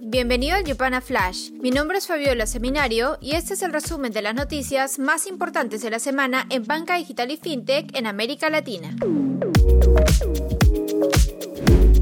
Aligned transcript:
Bienvenido 0.00 0.56
al 0.56 0.64
Yupana 0.64 1.00
Flash. 1.00 1.50
Mi 1.52 1.70
nombre 1.70 1.96
es 1.96 2.06
Fabiola 2.06 2.46
Seminario 2.46 3.16
y 3.22 3.36
este 3.36 3.54
es 3.54 3.62
el 3.62 3.72
resumen 3.72 4.12
de 4.12 4.20
las 4.20 4.34
noticias 4.34 4.98
más 4.98 5.26
importantes 5.26 5.80
de 5.80 5.88
la 5.88 5.98
semana 5.98 6.44
en 6.50 6.64
banca 6.64 6.96
digital 6.96 7.30
y 7.30 7.38
fintech 7.38 7.96
en 7.96 8.06
América 8.06 8.50
Latina. 8.50 8.94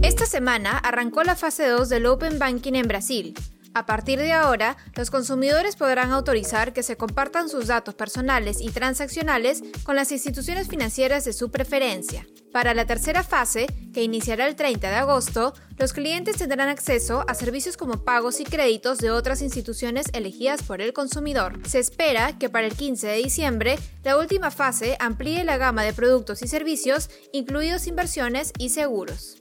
Esta 0.02 0.26
semana 0.26 0.78
arrancó 0.78 1.22
la 1.22 1.36
fase 1.36 1.68
2 1.68 1.88
del 1.88 2.06
Open 2.06 2.40
Banking 2.40 2.72
en 2.72 2.88
Brasil. 2.88 3.34
A 3.72 3.86
partir 3.86 4.18
de 4.18 4.32
ahora, 4.32 4.76
los 4.96 5.12
consumidores 5.12 5.76
podrán 5.76 6.10
autorizar 6.10 6.72
que 6.72 6.82
se 6.82 6.96
compartan 6.96 7.48
sus 7.48 7.68
datos 7.68 7.94
personales 7.94 8.60
y 8.60 8.70
transaccionales 8.70 9.62
con 9.84 9.94
las 9.94 10.10
instituciones 10.10 10.66
financieras 10.66 11.24
de 11.24 11.32
su 11.32 11.52
preferencia. 11.52 12.26
Para 12.52 12.74
la 12.74 12.84
tercera 12.84 13.22
fase, 13.22 13.68
que 13.94 14.02
iniciará 14.02 14.48
el 14.48 14.56
30 14.56 14.88
de 14.88 14.96
agosto, 14.96 15.54
los 15.78 15.92
clientes 15.92 16.36
tendrán 16.36 16.68
acceso 16.68 17.24
a 17.28 17.34
servicios 17.34 17.76
como 17.76 18.04
pagos 18.04 18.40
y 18.40 18.44
créditos 18.44 18.98
de 18.98 19.12
otras 19.12 19.40
instituciones 19.40 20.06
elegidas 20.12 20.64
por 20.64 20.80
el 20.80 20.92
consumidor. 20.92 21.60
Se 21.68 21.78
espera 21.78 22.38
que 22.38 22.48
para 22.48 22.66
el 22.66 22.74
15 22.74 23.06
de 23.06 23.16
diciembre, 23.18 23.78
la 24.02 24.18
última 24.18 24.50
fase 24.50 24.96
amplíe 24.98 25.44
la 25.44 25.58
gama 25.58 25.84
de 25.84 25.92
productos 25.92 26.42
y 26.42 26.48
servicios, 26.48 27.08
incluidos 27.32 27.86
inversiones 27.86 28.52
y 28.58 28.70
seguros. 28.70 29.40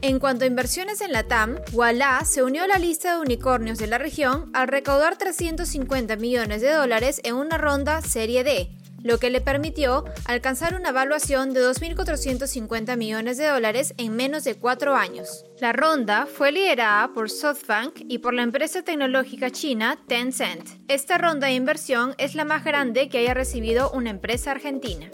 En 0.00 0.18
cuanto 0.18 0.44
a 0.44 0.48
inversiones 0.48 1.00
en 1.00 1.12
la 1.12 1.24
TAM, 1.24 1.56
Walla 1.72 2.24
se 2.24 2.42
unió 2.42 2.64
a 2.64 2.66
la 2.66 2.78
lista 2.78 3.14
de 3.14 3.20
unicornios 3.20 3.78
de 3.78 3.88
la 3.88 3.98
región 3.98 4.50
al 4.54 4.66
recaudar 4.66 5.18
350 5.18 6.16
millones 6.16 6.62
de 6.62 6.72
dólares 6.72 7.20
en 7.24 7.34
una 7.34 7.58
ronda 7.58 8.00
Serie 8.00 8.42
D, 8.42 8.70
lo 9.02 9.18
que 9.18 9.30
le 9.30 9.40
permitió 9.40 10.04
alcanzar 10.24 10.74
una 10.74 10.90
evaluación 10.90 11.52
de 11.52 11.60
2.450 11.60 12.96
millones 12.96 13.38
de 13.38 13.46
dólares 13.46 13.94
en 13.96 14.16
menos 14.16 14.44
de 14.44 14.56
cuatro 14.56 14.94
años. 14.94 15.44
La 15.60 15.72
ronda 15.72 16.26
fue 16.26 16.52
liderada 16.52 17.12
por 17.12 17.30
SoftBank 17.30 18.02
y 18.08 18.18
por 18.18 18.34
la 18.34 18.42
empresa 18.42 18.82
tecnológica 18.82 19.50
china 19.50 19.98
Tencent. 20.06 20.68
Esta 20.88 21.18
ronda 21.18 21.46
de 21.46 21.54
inversión 21.54 22.14
es 22.18 22.34
la 22.34 22.44
más 22.44 22.64
grande 22.64 23.08
que 23.08 23.18
haya 23.18 23.34
recibido 23.34 23.90
una 23.90 24.10
empresa 24.10 24.50
argentina. 24.50 25.10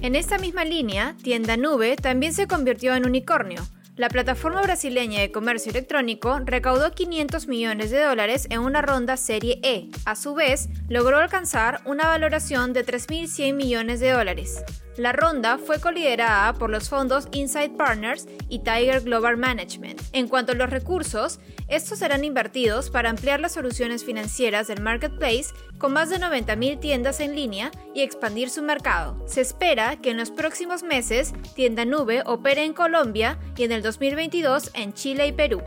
En 0.00 0.16
esta 0.16 0.36
misma 0.38 0.64
línea, 0.64 1.16
Tienda 1.22 1.56
Nube 1.56 1.96
también 1.96 2.34
se 2.34 2.48
convirtió 2.48 2.94
en 2.94 3.06
unicornio. 3.06 3.62
La 3.94 4.08
plataforma 4.08 4.62
brasileña 4.62 5.20
de 5.20 5.30
comercio 5.30 5.68
electrónico 5.68 6.40
recaudó 6.42 6.92
500 6.92 7.46
millones 7.46 7.90
de 7.90 8.02
dólares 8.02 8.46
en 8.48 8.60
una 8.60 8.80
ronda 8.80 9.18
Serie 9.18 9.60
E. 9.62 9.90
A 10.06 10.16
su 10.16 10.34
vez, 10.34 10.70
logró 10.88 11.18
alcanzar 11.18 11.82
una 11.84 12.06
valoración 12.06 12.72
de 12.72 12.86
3.100 12.86 13.52
millones 13.52 14.00
de 14.00 14.12
dólares. 14.12 14.64
La 14.96 15.12
ronda 15.12 15.58
fue 15.58 15.80
coliderada 15.80 16.52
por 16.52 16.68
los 16.68 16.88
fondos 16.90 17.26
Inside 17.32 17.70
Partners 17.70 18.26
y 18.48 18.58
Tiger 18.58 19.00
Global 19.00 19.38
Management. 19.38 20.00
En 20.12 20.28
cuanto 20.28 20.52
a 20.52 20.54
los 20.54 20.68
recursos, 20.68 21.40
estos 21.68 22.00
serán 22.00 22.24
invertidos 22.24 22.90
para 22.90 23.08
ampliar 23.08 23.40
las 23.40 23.52
soluciones 23.52 24.04
financieras 24.04 24.66
del 24.66 24.82
marketplace 24.82 25.46
con 25.78 25.94
más 25.94 26.10
de 26.10 26.18
90.000 26.18 26.78
tiendas 26.78 27.20
en 27.20 27.34
línea 27.34 27.70
y 27.94 28.02
expandir 28.02 28.50
su 28.50 28.62
mercado. 28.62 29.16
Se 29.26 29.40
espera 29.40 29.96
que 29.96 30.10
en 30.10 30.18
los 30.18 30.30
próximos 30.30 30.82
meses 30.82 31.32
Tienda 31.54 31.86
Nube 31.86 32.22
opere 32.26 32.64
en 32.64 32.74
Colombia 32.74 33.38
y 33.56 33.64
en 33.64 33.72
el 33.72 33.82
2022 33.82 34.72
en 34.74 34.92
Chile 34.92 35.26
y 35.26 35.32
Perú. 35.32 35.62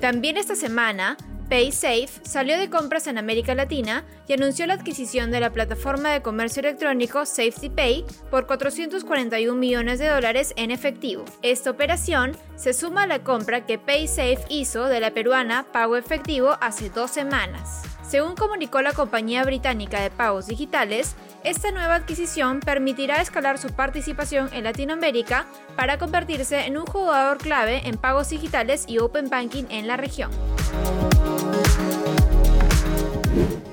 También 0.00 0.36
esta 0.36 0.54
semana, 0.54 1.16
PaySafe 1.50 2.08
salió 2.22 2.56
de 2.56 2.70
compras 2.70 3.08
en 3.08 3.18
América 3.18 3.56
Latina 3.56 4.04
y 4.28 4.34
anunció 4.34 4.68
la 4.68 4.74
adquisición 4.74 5.32
de 5.32 5.40
la 5.40 5.50
plataforma 5.50 6.10
de 6.10 6.22
comercio 6.22 6.60
electrónico 6.60 7.26
SafetyPay 7.26 8.04
por 8.30 8.46
441 8.46 9.58
millones 9.58 9.98
de 9.98 10.06
dólares 10.06 10.54
en 10.56 10.70
efectivo. 10.70 11.24
Esta 11.42 11.72
operación 11.72 12.36
se 12.54 12.72
suma 12.72 13.02
a 13.02 13.06
la 13.08 13.24
compra 13.24 13.66
que 13.66 13.78
PaySafe 13.78 14.44
hizo 14.48 14.84
de 14.84 15.00
la 15.00 15.10
peruana 15.10 15.66
Pago 15.72 15.96
Efectivo 15.96 16.56
hace 16.60 16.88
dos 16.88 17.10
semanas. 17.10 17.82
Según 18.08 18.36
comunicó 18.36 18.80
la 18.80 18.92
compañía 18.92 19.44
británica 19.44 20.00
de 20.00 20.10
pagos 20.10 20.46
digitales, 20.46 21.16
esta 21.42 21.72
nueva 21.72 21.96
adquisición 21.96 22.60
permitirá 22.60 23.20
escalar 23.20 23.58
su 23.58 23.70
participación 23.70 24.50
en 24.52 24.64
Latinoamérica 24.64 25.46
para 25.76 25.98
convertirse 25.98 26.66
en 26.66 26.76
un 26.76 26.86
jugador 26.86 27.38
clave 27.38 27.88
en 27.88 27.96
pagos 27.96 28.30
digitales 28.30 28.84
y 28.86 28.98
open 28.98 29.30
banking 29.30 29.64
en 29.70 29.88
la 29.88 29.96
región. 29.96 30.30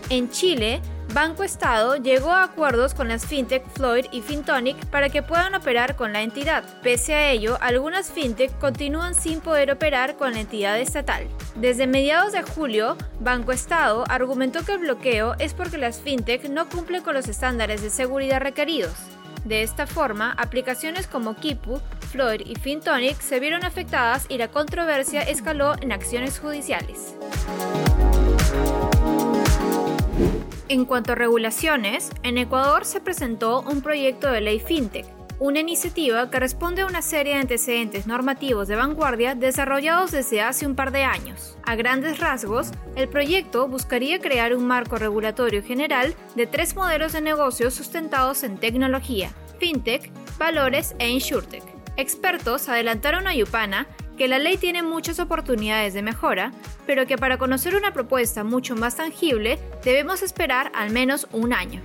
En 0.09 0.29
Chile, 0.29 0.81
Banco 1.13 1.43
Estado 1.43 1.97
llegó 1.97 2.31
a 2.31 2.43
acuerdos 2.43 2.93
con 2.93 3.09
las 3.09 3.25
fintech 3.25 3.67
Floyd 3.75 4.05
y 4.11 4.21
Fintonic 4.21 4.85
para 4.85 5.09
que 5.09 5.21
puedan 5.21 5.53
operar 5.53 5.97
con 5.97 6.13
la 6.13 6.21
entidad. 6.21 6.63
Pese 6.81 7.13
a 7.13 7.29
ello, 7.31 7.57
algunas 7.59 8.09
fintech 8.11 8.57
continúan 8.57 9.15
sin 9.15 9.41
poder 9.41 9.69
operar 9.69 10.15
con 10.15 10.33
la 10.33 10.39
entidad 10.39 10.79
estatal. 10.79 11.27
Desde 11.55 11.87
mediados 11.87 12.31
de 12.31 12.43
julio, 12.43 12.95
Banco 13.19 13.51
Estado 13.51 14.05
argumentó 14.07 14.63
que 14.63 14.73
el 14.73 14.79
bloqueo 14.79 15.35
es 15.39 15.53
porque 15.53 15.77
las 15.77 15.99
fintech 15.99 16.47
no 16.49 16.69
cumplen 16.69 17.03
con 17.03 17.13
los 17.13 17.27
estándares 17.27 17.81
de 17.81 17.89
seguridad 17.89 18.39
requeridos. 18.39 18.93
De 19.43 19.63
esta 19.63 19.87
forma, 19.87 20.31
aplicaciones 20.37 21.07
como 21.07 21.35
Kipu, 21.35 21.81
Floyd 22.11 22.43
y 22.45 22.55
Fintonic 22.55 23.19
se 23.19 23.41
vieron 23.41 23.65
afectadas 23.65 24.25
y 24.29 24.37
la 24.37 24.47
controversia 24.47 25.21
escaló 25.21 25.75
en 25.81 25.91
acciones 25.91 26.39
judiciales. 26.39 27.15
En 30.69 30.83
cuanto 30.83 31.13
a 31.13 31.15
regulaciones, 31.15 32.09
en 32.23 32.37
Ecuador 32.37 32.83
se 32.83 32.99
presentó 32.99 33.61
un 33.61 33.81
proyecto 33.81 34.29
de 34.29 34.41
ley 34.41 34.59
FinTech, 34.59 35.05
una 35.39 35.61
iniciativa 35.61 36.29
que 36.29 36.41
responde 36.41 36.81
a 36.81 36.87
una 36.87 37.01
serie 37.01 37.35
de 37.35 37.39
antecedentes 37.39 38.05
normativos 38.05 38.67
de 38.67 38.75
vanguardia 38.75 39.33
desarrollados 39.33 40.11
desde 40.11 40.41
hace 40.41 40.67
un 40.67 40.75
par 40.75 40.91
de 40.91 41.05
años. 41.05 41.57
A 41.63 41.75
grandes 41.75 42.19
rasgos, 42.19 42.71
el 42.97 43.07
proyecto 43.07 43.69
buscaría 43.69 44.19
crear 44.19 44.53
un 44.53 44.67
marco 44.67 44.97
regulatorio 44.97 45.63
general 45.63 46.13
de 46.35 46.47
tres 46.47 46.75
modelos 46.75 47.13
de 47.13 47.21
negocios 47.21 47.73
sustentados 47.73 48.43
en 48.43 48.57
tecnología, 48.57 49.31
fintech, 49.59 50.11
valores 50.37 50.95
e 50.99 51.07
insurtech. 51.07 51.63
Expertos 51.95 52.67
adelantaron 52.67 53.25
a 53.25 53.33
Yupana 53.33 53.87
que 54.17 54.27
la 54.27 54.39
ley 54.39 54.57
tiene 54.57 54.83
muchas 54.83 55.19
oportunidades 55.19 55.93
de 55.93 56.01
mejora, 56.01 56.51
pero 56.85 57.05
que 57.05 57.17
para 57.17 57.37
conocer 57.37 57.75
una 57.75 57.93
propuesta 57.93 58.43
mucho 58.43 58.75
más 58.75 58.97
tangible 58.97 59.59
debemos 59.83 60.23
esperar 60.23 60.71
al 60.73 60.89
menos 60.89 61.27
un 61.31 61.53
año. 61.53 61.81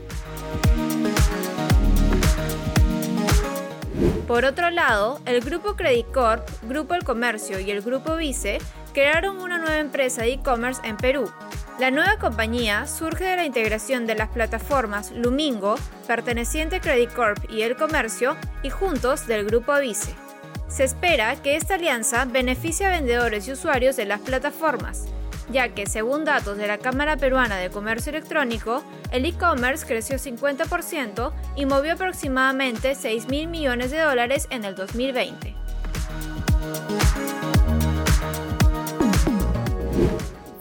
Por 4.26 4.46
otro 4.46 4.70
lado, 4.70 5.20
el 5.26 5.40
Grupo 5.40 5.76
Credit 5.76 6.06
Corp, 6.10 6.48
Grupo 6.62 6.94
El 6.94 7.04
Comercio 7.04 7.60
y 7.60 7.70
el 7.70 7.82
Grupo 7.82 8.16
Vice 8.16 8.58
crearon 8.94 9.38
una 9.38 9.58
nueva 9.58 9.78
empresa 9.78 10.22
de 10.22 10.32
e-commerce 10.32 10.80
en 10.84 10.96
Perú. 10.96 11.30
La 11.78 11.90
nueva 11.90 12.16
compañía 12.18 12.86
surge 12.86 13.24
de 13.24 13.36
la 13.36 13.44
integración 13.44 14.06
de 14.06 14.14
las 14.14 14.28
plataformas 14.28 15.10
Lumingo, 15.10 15.74
perteneciente 16.06 16.76
a 16.76 16.80
Credit 16.80 17.12
Corp 17.12 17.50
y 17.50 17.62
El 17.62 17.76
Comercio, 17.76 18.36
y 18.62 18.70
juntos 18.70 19.26
del 19.26 19.44
Grupo 19.44 19.78
Vice. 19.78 20.14
Se 20.72 20.84
espera 20.84 21.36
que 21.36 21.56
esta 21.56 21.74
alianza 21.74 22.24
beneficie 22.24 22.86
a 22.86 22.90
vendedores 22.90 23.46
y 23.46 23.52
usuarios 23.52 23.94
de 23.94 24.06
las 24.06 24.20
plataformas, 24.20 25.04
ya 25.50 25.68
que 25.74 25.84
según 25.84 26.24
datos 26.24 26.56
de 26.56 26.66
la 26.66 26.78
Cámara 26.78 27.18
Peruana 27.18 27.58
de 27.58 27.68
Comercio 27.68 28.08
Electrónico, 28.08 28.82
el 29.10 29.26
e-commerce 29.26 29.86
creció 29.86 30.16
50% 30.16 31.30
y 31.56 31.66
movió 31.66 31.92
aproximadamente 31.92 32.94
6 32.94 33.28
mil 33.28 33.48
millones 33.48 33.90
de 33.90 33.98
dólares 33.98 34.46
en 34.48 34.64
el 34.64 34.74
2020. 34.74 35.54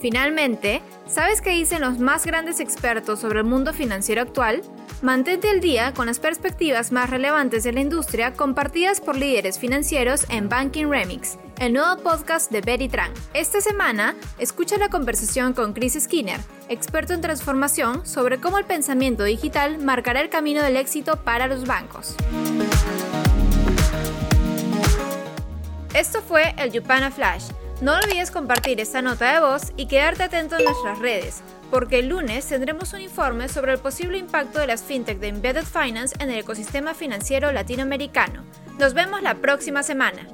Finalmente, 0.02 0.82
¿sabes 1.08 1.42
qué 1.42 1.52
dicen 1.52 1.80
los 1.80 2.00
más 2.00 2.26
grandes 2.26 2.60
expertos 2.60 3.22
sobre 3.22 3.40
el 3.40 3.46
mundo 3.46 3.72
financiero 3.72 4.24
actual? 4.24 4.62
Mantente 5.02 5.50
al 5.50 5.62
día 5.62 5.96
con 5.96 6.06
las 6.06 6.20
perspectivas 6.20 6.92
más 6.92 7.10
relevantes 7.10 7.64
de 7.64 7.74
la 7.74 7.80
industria 7.80 8.34
compartidas 8.34 9.02
por 9.02 9.18
líderes 9.18 9.58
financieros 9.58 10.28
en 10.30 10.48
Banking 10.48 10.92
Remix, 10.92 11.40
el 11.58 11.74
nuevo 11.74 12.04
podcast 12.04 12.52
de 12.52 12.62
Betty 12.62 12.88
Tran. 12.88 13.12
Esta 13.34 13.62
semana, 13.62 14.16
escucha 14.38 14.78
la 14.78 14.90
conversación 14.90 15.54
con 15.54 15.74
Chris 15.74 15.98
Skinner, 16.00 16.40
experto 16.70 17.14
en 17.14 17.22
transformación, 17.22 18.06
sobre 18.06 18.40
cómo 18.40 18.60
el 18.60 18.66
pensamiento 18.66 19.24
digital 19.24 19.80
marcará 19.80 20.22
el 20.22 20.30
camino 20.30 20.62
del 20.62 20.78
éxito 20.78 21.16
para 21.24 21.48
los 21.48 21.66
bancos. 21.66 22.16
Esto 25.96 26.22
fue 26.22 26.54
el 26.60 26.72
Yupana 26.72 27.10
Flash. 27.10 27.46
No 27.82 27.96
olvides 27.96 28.30
compartir 28.30 28.80
esta 28.80 29.02
nota 29.02 29.34
de 29.34 29.40
voz 29.40 29.74
y 29.78 29.88
quedarte 29.88 30.22
atento 30.22 30.60
en 30.60 30.66
nuestras 30.66 31.00
redes 31.00 31.42
porque 31.72 32.00
el 32.00 32.10
lunes 32.10 32.46
tendremos 32.46 32.94
un 32.94 33.02
informe 33.02 33.48
sobre 33.48 33.72
el 33.72 33.80
posible 33.80 34.18
impacto 34.18 34.60
de 34.60 34.68
las 34.68 34.84
fintech 34.84 35.20
de 35.20 35.30
Embedded 35.30 35.64
Finance 35.64 36.16
en 36.20 36.30
el 36.30 36.40
ecosistema 36.40 36.94
financiero 36.94 37.52
latinoamericano. 37.52 38.44
Nos 38.78 38.94
vemos 38.94 39.22
la 39.22 39.36
próxima 39.36 39.82
semana. 39.82 40.28